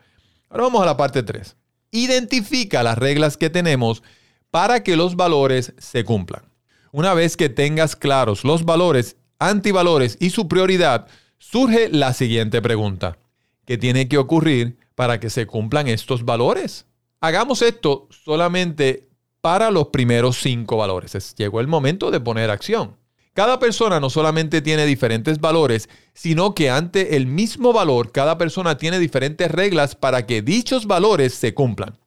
Ahora 0.50 0.66
vamos 0.66 0.84
a 0.84 0.86
la 0.86 0.98
parte 0.98 1.24
3. 1.24 1.56
Identifica 1.92 2.84
las 2.84 2.98
reglas 2.98 3.38
que 3.38 3.50
tenemos 3.50 4.04
para 4.52 4.84
que 4.84 4.98
los 4.98 5.16
valores 5.16 5.74
se 5.78 6.04
cumplan. 6.04 6.44
Una 6.92 7.14
vez 7.14 7.38
que 7.38 7.48
tengas 7.48 7.96
claros 7.96 8.44
los 8.44 8.66
valores, 8.66 9.16
antivalores 9.40 10.18
y 10.20 10.32
su 10.32 10.50
prioridad, 10.50 11.08
surge 11.38 11.88
la 11.88 12.14
siguiente 12.14 12.62
pregunta. 12.62 13.18
¿Qué 13.66 13.78
tiene 13.78 14.10
que 14.10 14.18
ocurrir 14.18 14.78
para 14.96 15.20
que 15.20 15.30
se 15.30 15.46
cumplan 15.46 15.88
estos 15.88 16.26
valores? 16.26 16.86
Hagamos 17.22 17.62
esto 17.62 18.08
solamente 18.10 19.10
para 19.42 19.70
los 19.70 19.88
primeros 19.88 20.38
cinco 20.42 20.78
valores. 20.78 21.36
Llegó 21.36 21.60
el 21.60 21.68
momento 21.68 22.10
de 22.10 22.20
poner 22.20 22.50
acción. 22.50 22.98
Cada 23.36 23.60
persona 23.60 24.00
no 24.00 24.10
solamente 24.10 24.62
tiene 24.62 24.86
diferentes 24.86 25.40
valores, 25.42 25.90
sino 26.14 26.56
que 26.56 26.70
ante 26.70 27.18
el 27.18 27.28
mismo 27.28 27.74
valor, 27.74 28.14
cada 28.14 28.38
persona 28.38 28.78
tiene 28.78 28.98
diferentes 28.98 29.52
reglas 29.52 29.94
para 29.94 30.26
que 30.26 30.42
dichos 30.42 30.88
valores 30.88 31.34
se 31.34 31.54
cumplan. 31.54 31.98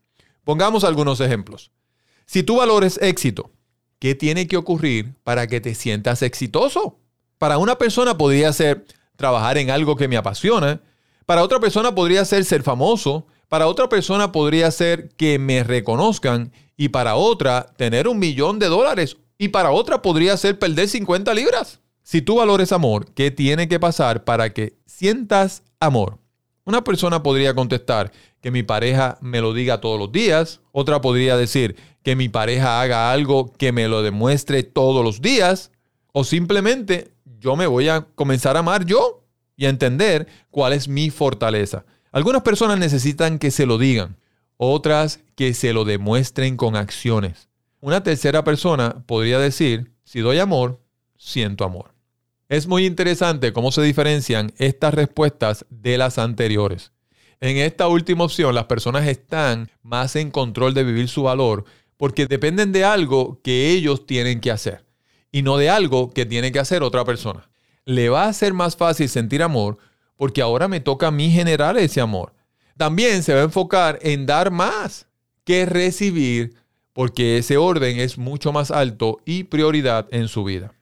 Pongamos 0.42 0.84
algunos 0.84 1.20
ejemplos. 1.20 1.70
Si 2.24 2.42
tu 2.42 2.56
valor 2.56 2.82
es 2.82 2.98
éxito, 3.02 3.50
¿qué 3.98 4.14
tiene 4.14 4.48
que 4.48 4.56
ocurrir 4.56 5.14
para 5.22 5.46
que 5.46 5.60
te 5.60 5.74
sientas 5.74 6.22
exitoso? 6.22 6.98
Para 7.36 7.58
una 7.58 7.76
persona 7.76 8.16
podría 8.16 8.50
ser 8.54 8.86
trabajar 9.16 9.58
en 9.58 9.70
algo 9.70 9.96
que 9.96 10.08
me 10.08 10.16
apasiona, 10.16 10.80
para 11.28 11.42
otra 11.42 11.60
persona 11.60 11.94
podría 11.94 12.24
ser 12.24 12.42
ser 12.46 12.62
famoso, 12.62 13.26
para 13.48 13.66
otra 13.66 13.86
persona 13.90 14.32
podría 14.32 14.70
ser 14.70 15.10
que 15.10 15.38
me 15.38 15.62
reconozcan 15.62 16.52
y 16.74 16.88
para 16.88 17.16
otra 17.16 17.66
tener 17.76 18.08
un 18.08 18.18
millón 18.18 18.58
de 18.58 18.68
dólares 18.68 19.18
y 19.36 19.48
para 19.48 19.70
otra 19.70 20.00
podría 20.00 20.38
ser 20.38 20.58
perder 20.58 20.88
50 20.88 21.34
libras. 21.34 21.82
Si 22.02 22.22
tú 22.22 22.36
valores 22.36 22.72
amor, 22.72 23.12
¿qué 23.12 23.30
tiene 23.30 23.68
que 23.68 23.78
pasar 23.78 24.24
para 24.24 24.54
que 24.54 24.78
sientas 24.86 25.64
amor? 25.80 26.18
Una 26.64 26.82
persona 26.82 27.22
podría 27.22 27.54
contestar 27.54 28.10
que 28.40 28.50
mi 28.50 28.62
pareja 28.62 29.18
me 29.20 29.42
lo 29.42 29.52
diga 29.52 29.82
todos 29.82 29.98
los 29.98 30.10
días. 30.10 30.62
Otra 30.72 31.02
podría 31.02 31.36
decir 31.36 31.76
que 32.02 32.16
mi 32.16 32.30
pareja 32.30 32.80
haga 32.80 33.12
algo 33.12 33.52
que 33.52 33.70
me 33.70 33.86
lo 33.86 34.00
demuestre 34.00 34.62
todos 34.62 35.04
los 35.04 35.20
días. 35.20 35.72
O 36.12 36.24
simplemente 36.24 37.12
yo 37.38 37.54
me 37.54 37.66
voy 37.66 37.90
a 37.90 38.06
comenzar 38.14 38.56
a 38.56 38.60
amar 38.60 38.86
yo 38.86 39.27
y 39.58 39.66
a 39.66 39.68
entender 39.68 40.28
cuál 40.50 40.72
es 40.72 40.88
mi 40.88 41.10
fortaleza. 41.10 41.84
Algunas 42.12 42.42
personas 42.42 42.78
necesitan 42.78 43.38
que 43.38 43.50
se 43.50 43.66
lo 43.66 43.76
digan, 43.76 44.16
otras 44.56 45.20
que 45.34 45.52
se 45.52 45.74
lo 45.74 45.84
demuestren 45.84 46.56
con 46.56 46.76
acciones. 46.76 47.48
Una 47.80 48.02
tercera 48.02 48.44
persona 48.44 49.04
podría 49.04 49.38
decir, 49.38 49.92
si 50.04 50.20
doy 50.20 50.38
amor, 50.38 50.80
siento 51.18 51.64
amor. 51.64 51.92
Es 52.48 52.66
muy 52.66 52.86
interesante 52.86 53.52
cómo 53.52 53.72
se 53.72 53.82
diferencian 53.82 54.52
estas 54.58 54.94
respuestas 54.94 55.66
de 55.68 55.98
las 55.98 56.18
anteriores. 56.18 56.92
En 57.40 57.56
esta 57.56 57.88
última 57.88 58.24
opción, 58.24 58.54
las 58.54 58.64
personas 58.64 59.06
están 59.06 59.70
más 59.82 60.16
en 60.16 60.30
control 60.30 60.72
de 60.72 60.84
vivir 60.84 61.08
su 61.08 61.24
valor 61.24 61.64
porque 61.96 62.26
dependen 62.26 62.70
de 62.72 62.84
algo 62.84 63.40
que 63.42 63.70
ellos 63.70 64.06
tienen 64.06 64.40
que 64.40 64.52
hacer 64.52 64.84
y 65.32 65.42
no 65.42 65.56
de 65.56 65.68
algo 65.68 66.10
que 66.10 66.26
tiene 66.26 66.52
que 66.52 66.60
hacer 66.60 66.82
otra 66.84 67.04
persona. 67.04 67.50
Le 67.88 68.10
va 68.10 68.26
a 68.26 68.32
ser 68.34 68.52
más 68.52 68.76
fácil 68.76 69.08
sentir 69.08 69.42
amor 69.42 69.78
porque 70.14 70.42
ahora 70.42 70.68
me 70.68 70.78
toca 70.78 71.06
a 71.06 71.10
mí 71.10 71.30
generar 71.30 71.78
ese 71.78 72.02
amor. 72.02 72.34
También 72.76 73.22
se 73.22 73.32
va 73.32 73.40
a 73.40 73.44
enfocar 73.44 73.98
en 74.02 74.26
dar 74.26 74.50
más 74.50 75.06
que 75.42 75.64
recibir 75.64 76.54
porque 76.92 77.38
ese 77.38 77.56
orden 77.56 77.98
es 77.98 78.18
mucho 78.18 78.52
más 78.52 78.70
alto 78.70 79.20
y 79.24 79.44
prioridad 79.44 80.06
en 80.10 80.28
su 80.28 80.44
vida. 80.44 80.74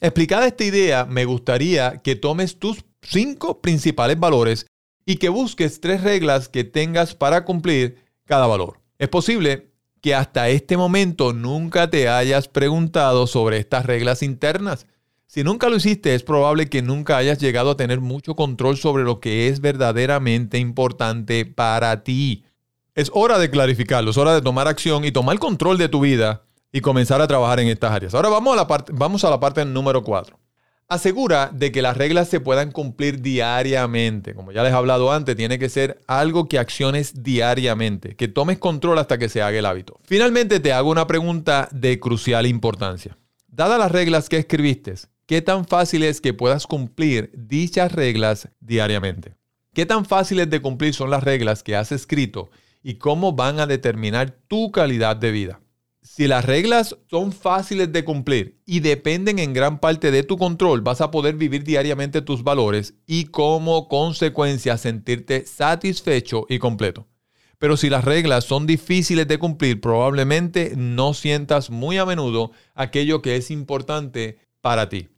Explicada 0.00 0.48
esta 0.48 0.64
idea, 0.64 1.04
me 1.04 1.26
gustaría 1.26 1.98
que 1.98 2.16
tomes 2.16 2.58
tus 2.58 2.84
cinco 3.02 3.60
principales 3.60 4.18
valores 4.18 4.66
y 5.06 5.18
que 5.18 5.28
busques 5.28 5.80
tres 5.80 6.02
reglas 6.02 6.48
que 6.48 6.64
tengas 6.64 7.14
para 7.14 7.44
cumplir 7.44 8.02
cada 8.24 8.48
valor. 8.48 8.80
Es 8.98 9.08
posible 9.08 9.70
que 10.00 10.16
hasta 10.16 10.48
este 10.48 10.76
momento 10.76 11.32
nunca 11.32 11.88
te 11.88 12.08
hayas 12.08 12.48
preguntado 12.48 13.28
sobre 13.28 13.58
estas 13.58 13.86
reglas 13.86 14.24
internas. 14.24 14.88
Si 15.28 15.44
nunca 15.44 15.68
lo 15.68 15.76
hiciste, 15.76 16.14
es 16.14 16.22
probable 16.22 16.70
que 16.70 16.80
nunca 16.80 17.18
hayas 17.18 17.38
llegado 17.38 17.70
a 17.70 17.76
tener 17.76 18.00
mucho 18.00 18.34
control 18.34 18.78
sobre 18.78 19.04
lo 19.04 19.20
que 19.20 19.48
es 19.48 19.60
verdaderamente 19.60 20.56
importante 20.56 21.44
para 21.44 22.02
ti. 22.02 22.46
Es 22.94 23.10
hora 23.12 23.38
de 23.38 23.50
clarificarlo, 23.50 24.10
es 24.10 24.16
hora 24.16 24.34
de 24.34 24.40
tomar 24.40 24.68
acción 24.68 25.04
y 25.04 25.12
tomar 25.12 25.38
control 25.38 25.76
de 25.76 25.90
tu 25.90 26.00
vida 26.00 26.44
y 26.72 26.80
comenzar 26.80 27.20
a 27.20 27.26
trabajar 27.26 27.60
en 27.60 27.68
estas 27.68 27.92
áreas. 27.92 28.14
Ahora 28.14 28.30
vamos 28.30 28.54
a 28.54 28.56
la 28.56 28.66
parte, 28.66 28.90
vamos 28.94 29.22
a 29.22 29.28
la 29.28 29.38
parte 29.38 29.62
número 29.66 30.02
4. 30.02 30.38
Asegura 30.88 31.50
de 31.52 31.72
que 31.72 31.82
las 31.82 31.98
reglas 31.98 32.28
se 32.28 32.40
puedan 32.40 32.72
cumplir 32.72 33.20
diariamente. 33.20 34.34
Como 34.34 34.50
ya 34.50 34.62
les 34.62 34.72
he 34.72 34.76
hablado 34.76 35.12
antes, 35.12 35.36
tiene 35.36 35.58
que 35.58 35.68
ser 35.68 36.00
algo 36.06 36.48
que 36.48 36.58
acciones 36.58 37.22
diariamente, 37.22 38.16
que 38.16 38.28
tomes 38.28 38.56
control 38.56 38.98
hasta 38.98 39.18
que 39.18 39.28
se 39.28 39.42
haga 39.42 39.58
el 39.58 39.66
hábito. 39.66 40.00
Finalmente 40.04 40.58
te 40.58 40.72
hago 40.72 40.90
una 40.90 41.06
pregunta 41.06 41.68
de 41.70 42.00
crucial 42.00 42.46
importancia. 42.46 43.18
Dadas 43.46 43.78
las 43.78 43.92
reglas 43.92 44.30
que 44.30 44.38
escribiste, 44.38 44.94
¿qué 45.28 45.42
tan 45.42 45.66
fácil 45.66 46.02
es 46.02 46.22
que 46.22 46.32
puedas 46.32 46.66
cumplir 46.66 47.30
dichas 47.36 47.92
reglas 47.92 48.48
diariamente? 48.60 49.36
¿Qué 49.74 49.84
tan 49.84 50.06
fáciles 50.06 50.48
de 50.48 50.62
cumplir 50.62 50.94
son 50.94 51.10
las 51.10 51.22
reglas 51.22 51.62
que 51.62 51.76
has 51.76 51.92
escrito 51.92 52.50
y 52.82 52.94
cómo 52.94 53.34
van 53.34 53.60
a 53.60 53.66
determinar 53.66 54.30
tu 54.48 54.72
calidad 54.72 55.16
de 55.16 55.30
vida? 55.30 55.60
Si 56.00 56.26
las 56.26 56.46
reglas 56.46 56.96
son 57.10 57.32
fáciles 57.32 57.92
de 57.92 58.04
cumplir 58.04 58.62
y 58.64 58.80
dependen 58.80 59.38
en 59.38 59.52
gran 59.52 59.80
parte 59.80 60.10
de 60.10 60.22
tu 60.22 60.38
control, 60.38 60.80
vas 60.80 61.02
a 61.02 61.10
poder 61.10 61.34
vivir 61.34 61.62
diariamente 61.62 62.22
tus 62.22 62.42
valores 62.42 62.94
y 63.06 63.26
como 63.26 63.86
consecuencia 63.86 64.78
sentirte 64.78 65.44
satisfecho 65.44 66.46
y 66.48 66.58
completo. 66.58 67.06
Pero 67.58 67.76
si 67.76 67.90
las 67.90 68.06
reglas 68.06 68.44
son 68.44 68.66
difíciles 68.66 69.28
de 69.28 69.38
cumplir, 69.38 69.82
probablemente 69.82 70.72
no 70.74 71.12
sientas 71.12 71.68
muy 71.68 71.98
a 71.98 72.06
menudo 72.06 72.52
aquello 72.74 73.20
que 73.20 73.36
es 73.36 73.50
importante 73.50 74.38
para 74.62 74.88
ti. 74.88 75.08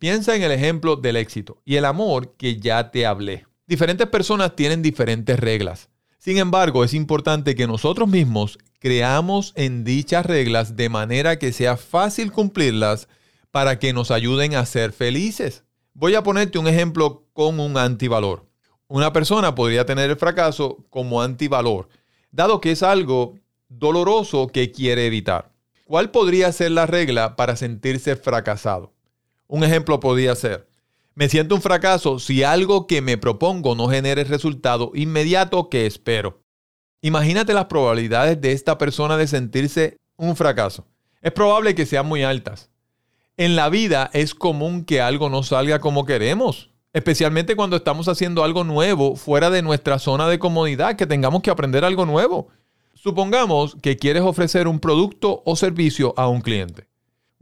Piensa 0.00 0.34
en 0.34 0.42
el 0.42 0.50
ejemplo 0.50 0.96
del 0.96 1.16
éxito 1.16 1.60
y 1.66 1.76
el 1.76 1.84
amor 1.84 2.34
que 2.38 2.58
ya 2.58 2.90
te 2.90 3.04
hablé. 3.04 3.44
Diferentes 3.66 4.06
personas 4.06 4.56
tienen 4.56 4.80
diferentes 4.80 5.38
reglas. 5.38 5.90
Sin 6.16 6.38
embargo, 6.38 6.84
es 6.84 6.94
importante 6.94 7.54
que 7.54 7.66
nosotros 7.66 8.08
mismos 8.08 8.58
creamos 8.78 9.52
en 9.56 9.84
dichas 9.84 10.24
reglas 10.24 10.74
de 10.74 10.88
manera 10.88 11.38
que 11.38 11.52
sea 11.52 11.76
fácil 11.76 12.32
cumplirlas 12.32 13.08
para 13.50 13.78
que 13.78 13.92
nos 13.92 14.10
ayuden 14.10 14.54
a 14.54 14.64
ser 14.64 14.94
felices. 14.94 15.64
Voy 15.92 16.14
a 16.14 16.22
ponerte 16.22 16.58
un 16.58 16.66
ejemplo 16.66 17.26
con 17.34 17.60
un 17.60 17.76
antivalor. 17.76 18.46
Una 18.88 19.12
persona 19.12 19.54
podría 19.54 19.84
tener 19.84 20.08
el 20.08 20.16
fracaso 20.16 20.78
como 20.88 21.20
antivalor, 21.20 21.90
dado 22.30 22.62
que 22.62 22.70
es 22.70 22.82
algo 22.82 23.34
doloroso 23.68 24.46
que 24.46 24.72
quiere 24.72 25.04
evitar. 25.04 25.52
¿Cuál 25.84 26.10
podría 26.10 26.50
ser 26.52 26.70
la 26.70 26.86
regla 26.86 27.36
para 27.36 27.54
sentirse 27.54 28.16
fracasado? 28.16 28.94
Un 29.50 29.64
ejemplo 29.64 29.98
podría 29.98 30.36
ser, 30.36 30.68
me 31.16 31.28
siento 31.28 31.56
un 31.56 31.60
fracaso 31.60 32.20
si 32.20 32.44
algo 32.44 32.86
que 32.86 33.02
me 33.02 33.18
propongo 33.18 33.74
no 33.74 33.88
genera 33.88 34.20
el 34.20 34.28
resultado 34.28 34.92
inmediato 34.94 35.68
que 35.68 35.86
espero. 35.86 36.44
Imagínate 37.02 37.52
las 37.52 37.64
probabilidades 37.64 38.40
de 38.40 38.52
esta 38.52 38.78
persona 38.78 39.16
de 39.16 39.26
sentirse 39.26 39.96
un 40.16 40.36
fracaso. 40.36 40.86
Es 41.20 41.32
probable 41.32 41.74
que 41.74 41.84
sean 41.84 42.06
muy 42.06 42.22
altas. 42.22 42.70
En 43.36 43.56
la 43.56 43.70
vida 43.70 44.08
es 44.12 44.36
común 44.36 44.84
que 44.84 45.00
algo 45.00 45.28
no 45.30 45.42
salga 45.42 45.80
como 45.80 46.04
queremos, 46.04 46.70
especialmente 46.92 47.56
cuando 47.56 47.74
estamos 47.74 48.06
haciendo 48.06 48.44
algo 48.44 48.62
nuevo 48.62 49.16
fuera 49.16 49.50
de 49.50 49.62
nuestra 49.62 49.98
zona 49.98 50.28
de 50.28 50.38
comodidad, 50.38 50.94
que 50.94 51.08
tengamos 51.08 51.42
que 51.42 51.50
aprender 51.50 51.84
algo 51.84 52.06
nuevo. 52.06 52.50
Supongamos 52.94 53.76
que 53.82 53.96
quieres 53.96 54.22
ofrecer 54.22 54.68
un 54.68 54.78
producto 54.78 55.42
o 55.44 55.56
servicio 55.56 56.14
a 56.16 56.28
un 56.28 56.40
cliente. 56.40 56.89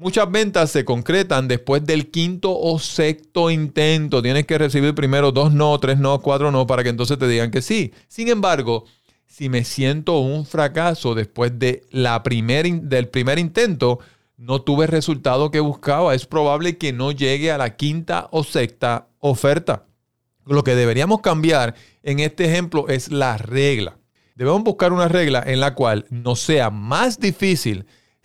Muchas 0.00 0.30
ventas 0.30 0.70
se 0.70 0.84
concretan 0.84 1.48
después 1.48 1.84
del 1.84 2.12
quinto 2.12 2.56
o 2.56 2.78
sexto 2.78 3.50
intento. 3.50 4.22
Tienes 4.22 4.46
que 4.46 4.56
recibir 4.56 4.94
primero 4.94 5.32
dos 5.32 5.52
no, 5.52 5.76
tres 5.80 5.98
no, 5.98 6.20
cuatro 6.20 6.52
no, 6.52 6.68
para 6.68 6.84
que 6.84 6.90
entonces 6.90 7.18
te 7.18 7.26
digan 7.26 7.50
que 7.50 7.62
sí. 7.62 7.92
Sin 8.06 8.28
embargo, 8.28 8.84
si 9.26 9.48
me 9.48 9.64
siento 9.64 10.20
un 10.20 10.46
fracaso 10.46 11.16
después 11.16 11.58
de 11.58 11.82
la 11.90 12.22
del 12.22 13.08
primer 13.08 13.40
intento, 13.40 13.98
no 14.36 14.62
tuve 14.62 14.84
el 14.84 14.92
resultado 14.92 15.50
que 15.50 15.58
buscaba. 15.58 16.14
Es 16.14 16.26
probable 16.26 16.78
que 16.78 16.92
no 16.92 17.10
llegue 17.10 17.50
a 17.50 17.58
la 17.58 17.74
quinta 17.74 18.28
o 18.30 18.44
sexta 18.44 19.08
oferta. 19.18 19.86
Lo 20.46 20.62
que 20.62 20.76
deberíamos 20.76 21.22
cambiar 21.22 21.74
en 22.04 22.20
este 22.20 22.44
ejemplo 22.44 22.86
es 22.86 23.10
la 23.10 23.36
regla. 23.36 23.98
Debemos 24.36 24.62
buscar 24.62 24.92
una 24.92 25.08
regla 25.08 25.42
en 25.44 25.58
la 25.58 25.74
cual 25.74 26.06
nos 26.08 26.38
sea 26.38 26.70
más 26.70 27.18
difícil 27.18 27.84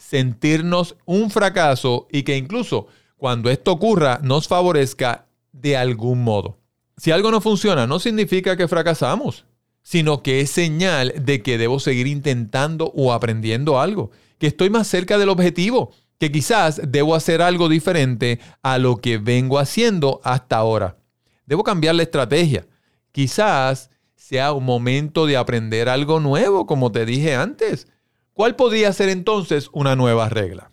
sentirnos 0.09 0.95
un 1.05 1.29
fracaso 1.29 2.07
y 2.11 2.23
que 2.23 2.37
incluso 2.37 2.87
cuando 3.17 3.49
esto 3.49 3.71
ocurra 3.71 4.19
nos 4.21 4.47
favorezca 4.47 5.27
de 5.51 5.77
algún 5.77 6.23
modo. 6.23 6.59
Si 6.97 7.11
algo 7.11 7.31
no 7.31 7.41
funciona, 7.41 7.87
no 7.87 7.99
significa 7.99 8.57
que 8.57 8.67
fracasamos, 8.67 9.45
sino 9.81 10.21
que 10.21 10.41
es 10.41 10.51
señal 10.51 11.13
de 11.19 11.41
que 11.41 11.57
debo 11.57 11.79
seguir 11.79 12.07
intentando 12.07 12.91
o 12.95 13.13
aprendiendo 13.13 13.79
algo, 13.79 14.11
que 14.37 14.47
estoy 14.47 14.69
más 14.69 14.87
cerca 14.87 15.17
del 15.17 15.29
objetivo, 15.29 15.91
que 16.19 16.31
quizás 16.31 16.81
debo 16.87 17.15
hacer 17.15 17.41
algo 17.41 17.69
diferente 17.69 18.39
a 18.61 18.77
lo 18.77 18.97
que 18.97 19.17
vengo 19.17 19.57
haciendo 19.57 20.21
hasta 20.23 20.57
ahora. 20.57 20.97
Debo 21.45 21.63
cambiar 21.63 21.95
la 21.95 22.03
estrategia. 22.03 22.67
Quizás 23.11 23.89
sea 24.15 24.53
un 24.53 24.65
momento 24.65 25.25
de 25.25 25.37
aprender 25.37 25.89
algo 25.89 26.19
nuevo, 26.19 26.65
como 26.65 26.91
te 26.91 27.05
dije 27.05 27.35
antes. 27.35 27.87
¿Cuál 28.33 28.55
podría 28.55 28.91
ser 28.93 29.09
entonces 29.09 29.69
una 29.73 29.95
nueva 29.95 30.27
regla? 30.27 30.71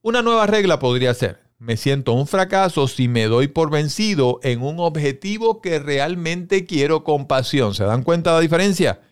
Una 0.00 0.22
nueva 0.22 0.46
regla 0.46 0.78
podría 0.78 1.12
ser, 1.12 1.40
me 1.58 1.76
siento 1.76 2.14
un 2.14 2.26
fracaso 2.26 2.88
si 2.88 3.06
me 3.06 3.24
doy 3.24 3.48
por 3.48 3.70
vencido 3.70 4.40
en 4.42 4.62
un 4.62 4.80
objetivo 4.80 5.60
que 5.60 5.78
realmente 5.78 6.64
quiero 6.64 7.04
con 7.04 7.26
pasión. 7.26 7.74
¿Se 7.74 7.84
dan 7.84 8.02
cuenta 8.02 8.30
de 8.30 8.36
la 8.36 8.40
diferencia? 8.40 9.02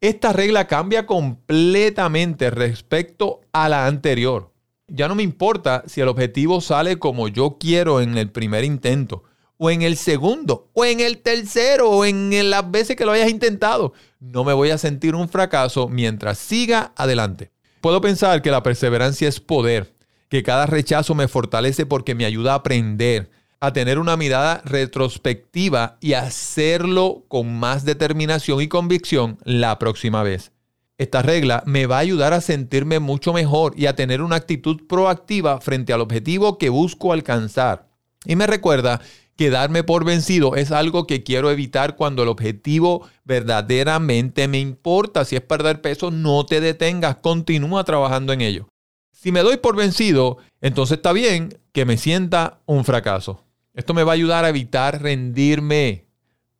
Esta 0.00 0.32
regla 0.32 0.68
cambia 0.68 1.04
completamente 1.04 2.50
respecto 2.50 3.40
a 3.52 3.68
la 3.68 3.86
anterior. 3.86 4.52
Ya 4.86 5.08
no 5.08 5.16
me 5.16 5.24
importa 5.24 5.82
si 5.86 6.00
el 6.00 6.06
objetivo 6.06 6.60
sale 6.60 7.00
como 7.00 7.26
yo 7.26 7.58
quiero 7.58 8.00
en 8.00 8.16
el 8.16 8.30
primer 8.30 8.62
intento, 8.62 9.24
o 9.58 9.70
en 9.70 9.82
el 9.82 9.96
segundo, 9.96 10.70
o 10.72 10.84
en 10.84 11.00
el 11.00 11.18
tercero, 11.18 11.90
o 11.90 12.04
en 12.04 12.30
las 12.48 12.70
veces 12.70 12.96
que 12.96 13.04
lo 13.04 13.12
hayas 13.12 13.28
intentado. 13.28 13.92
No 14.20 14.44
me 14.44 14.52
voy 14.52 14.70
a 14.70 14.78
sentir 14.78 15.14
un 15.14 15.28
fracaso 15.28 15.88
mientras 15.88 16.38
siga 16.38 16.92
adelante. 16.96 17.50
Puedo 17.80 18.00
pensar 18.00 18.40
que 18.40 18.50
la 18.50 18.62
perseverancia 18.62 19.28
es 19.28 19.40
poder, 19.40 19.92
que 20.28 20.42
cada 20.42 20.66
rechazo 20.66 21.14
me 21.14 21.28
fortalece 21.28 21.86
porque 21.86 22.14
me 22.14 22.24
ayuda 22.24 22.52
a 22.52 22.56
aprender, 22.56 23.30
a 23.60 23.72
tener 23.72 23.98
una 23.98 24.16
mirada 24.16 24.62
retrospectiva 24.64 25.98
y 26.00 26.12
hacerlo 26.12 27.24
con 27.28 27.58
más 27.58 27.84
determinación 27.84 28.60
y 28.60 28.68
convicción 28.68 29.38
la 29.44 29.78
próxima 29.78 30.22
vez. 30.22 30.52
Esta 30.98 31.22
regla 31.22 31.62
me 31.64 31.86
va 31.86 31.96
a 31.96 32.00
ayudar 32.00 32.32
a 32.32 32.40
sentirme 32.40 32.98
mucho 32.98 33.32
mejor 33.32 33.72
y 33.76 33.86
a 33.86 33.94
tener 33.94 34.20
una 34.20 34.36
actitud 34.36 34.86
proactiva 34.88 35.60
frente 35.60 35.92
al 35.92 36.00
objetivo 36.00 36.58
que 36.58 36.70
busco 36.70 37.12
alcanzar. 37.12 37.88
Y 38.24 38.34
me 38.34 38.48
recuerda 38.48 39.00
que 39.38 39.50
darme 39.50 39.84
por 39.84 40.04
vencido 40.04 40.56
es 40.56 40.72
algo 40.72 41.06
que 41.06 41.22
quiero 41.22 41.52
evitar 41.52 41.94
cuando 41.94 42.24
el 42.24 42.28
objetivo 42.28 43.06
verdaderamente 43.22 44.48
me 44.48 44.58
importa. 44.58 45.24
Si 45.24 45.36
es 45.36 45.42
perder 45.42 45.80
peso, 45.80 46.10
no 46.10 46.44
te 46.44 46.60
detengas, 46.60 47.18
continúa 47.18 47.84
trabajando 47.84 48.32
en 48.32 48.40
ello. 48.40 48.68
Si 49.12 49.30
me 49.30 49.42
doy 49.42 49.58
por 49.58 49.76
vencido, 49.76 50.38
entonces 50.60 50.96
está 50.96 51.12
bien 51.12 51.56
que 51.72 51.84
me 51.84 51.96
sienta 51.98 52.58
un 52.66 52.84
fracaso. 52.84 53.44
Esto 53.74 53.94
me 53.94 54.02
va 54.02 54.10
a 54.10 54.14
ayudar 54.14 54.44
a 54.44 54.48
evitar 54.48 55.00
rendirme. 55.00 56.06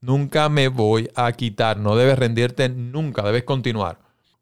Nunca 0.00 0.48
me 0.48 0.68
voy 0.68 1.10
a 1.16 1.32
quitar. 1.32 1.78
No 1.78 1.96
debes 1.96 2.16
rendirte 2.16 2.68
nunca, 2.68 3.24
debes 3.24 3.42
continuar. 3.42 3.98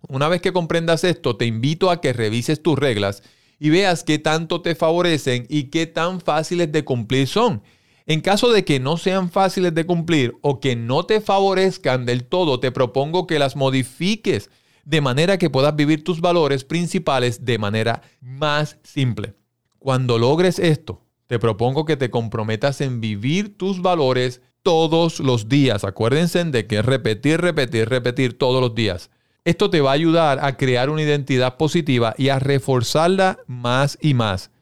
Una 0.09 0.29
vez 0.29 0.43
que 0.43 0.53
comprendas 0.53 1.05
esto, 1.05 1.37
te 1.37 1.47
invito 1.47 1.91
a 1.91 2.03
que 2.03 2.13
revises 2.13 2.63
tus 2.63 2.79
reglas 2.79 3.23
y 3.59 3.71
veas 3.71 4.05
qué 4.05 4.19
tanto 4.19 4.61
te 4.61 4.75
favorecen 4.75 5.47
y 5.49 5.71
qué 5.71 5.87
tan 5.87 6.21
fáciles 6.21 6.71
de 6.71 6.85
cumplir 6.85 7.29
son. 7.29 7.63
En 8.09 8.21
caso 8.21 8.53
de 8.53 8.65
que 8.65 8.79
no 8.79 8.99
sean 8.99 9.31
fáciles 9.31 9.75
de 9.75 9.85
cumplir 9.85 10.37
o 10.41 10.61
que 10.61 10.77
no 10.77 11.05
te 11.07 11.21
favorezcan 11.21 12.07
del 12.07 12.25
todo, 12.25 12.61
te 12.61 12.71
propongo 12.71 13.27
que 13.27 13.41
las 13.41 13.57
modifiques 13.57 14.49
de 14.85 15.01
manera 15.01 15.39
que 15.39 15.51
puedas 15.51 15.75
vivir 15.75 16.05
tus 16.05 16.21
valores 16.21 16.63
principales 16.63 17.45
de 17.45 17.59
manera 17.59 18.03
más 18.21 18.79
simple. 18.85 19.35
Cuando 19.81 20.19
logres 20.19 20.61
esto, 20.61 21.03
te 21.27 21.41
propongo 21.41 21.85
que 21.85 21.97
te 21.97 22.09
comprometas 22.09 22.81
en 22.81 23.01
vivir 23.01 23.59
tus 23.59 23.83
valores 23.83 24.41
todos 24.63 25.19
los 25.19 25.49
días. 25.49 25.83
Acuérdense 25.83 26.45
de 26.45 26.69
que 26.69 26.83
repetir, 26.83 27.41
repetir, 27.41 27.89
repetir 27.89 28.39
todos 28.39 28.61
los 28.61 28.77
días. 28.77 29.11
Esto 29.45 29.69
te 29.69 29.81
va 29.81 29.91
a 29.91 29.95
ayudar 29.95 30.45
a 30.45 30.57
crear 30.57 30.91
una 30.91 31.03
identidad 31.03 31.57
positiva 31.57 32.15
y 32.17 32.29
a 32.29 32.39
reforzarla 32.39 33.39
más 33.49 33.99
y 34.01 34.15
más 34.15 34.53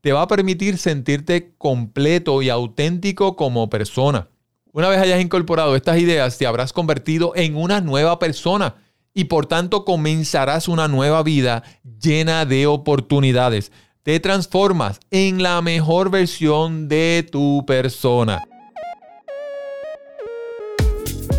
te 0.00 0.12
va 0.12 0.22
a 0.22 0.28
permitir 0.28 0.78
sentirte 0.78 1.54
completo 1.58 2.42
y 2.42 2.48
auténtico 2.48 3.36
como 3.36 3.68
persona. 3.70 4.28
Una 4.72 4.88
vez 4.88 5.00
hayas 5.00 5.20
incorporado 5.20 5.74
estas 5.76 5.98
ideas, 5.98 6.38
te 6.38 6.46
habrás 6.46 6.72
convertido 6.72 7.32
en 7.34 7.56
una 7.56 7.80
nueva 7.80 8.18
persona 8.18 8.76
y 9.12 9.24
por 9.24 9.46
tanto 9.46 9.84
comenzarás 9.84 10.68
una 10.68 10.88
nueva 10.88 11.22
vida 11.22 11.62
llena 12.00 12.44
de 12.44 12.66
oportunidades. 12.66 13.72
te 14.02 14.18
transformas 14.18 14.98
en 15.10 15.42
la 15.42 15.60
mejor 15.60 16.10
versión 16.10 16.88
de 16.88 17.28
tu 17.30 17.66
persona. 17.66 18.42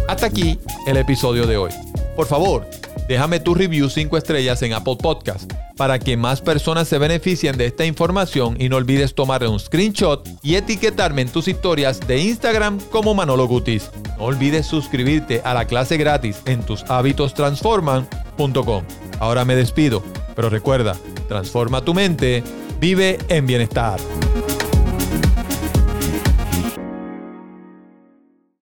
Hasta 0.08 0.28
aquí 0.28 0.60
el 0.86 0.98
episodio 0.98 1.48
de 1.48 1.58
hoy. 1.58 1.72
Por 2.16 2.28
favor, 2.28 2.68
déjame 3.08 3.40
tu 3.40 3.54
review 3.54 3.90
5 3.90 4.18
estrellas 4.18 4.62
en 4.62 4.74
Apple 4.74 4.98
Podcast 5.02 5.52
para 5.82 5.98
que 5.98 6.16
más 6.16 6.42
personas 6.42 6.88
se 6.88 6.98
beneficien 6.98 7.58
de 7.58 7.66
esta 7.66 7.86
información 7.86 8.56
y 8.60 8.70
no 8.70 8.78
olvides 8.78 9.16
tomar 9.16 9.44
un 9.48 9.60
screenshot 9.60 10.30
y 10.44 10.54
etiquetarme 10.56 11.24
en 11.24 11.30
tus 11.30 11.48
historias 11.48 12.00
de 12.08 12.20
Instagram 12.20 12.80
como 12.92 13.16
Manolo 13.16 13.48
Gutis. 13.48 13.90
No 14.18 14.26
olvides 14.26 14.68
suscribirte 14.68 15.42
a 15.44 15.56
la 15.56 15.66
clase 15.66 15.98
gratis 15.98 16.44
en 16.46 16.64
tushabitostransforman.com. 16.64 18.84
Ahora 19.20 19.46
me 19.46 19.56
despido, 19.56 20.04
pero 20.36 20.50
recuerda, 20.50 20.96
transforma 21.28 21.84
tu 21.84 21.96
mente, 21.96 22.44
vive 22.80 23.18
en 23.30 23.48
bienestar. 23.48 24.00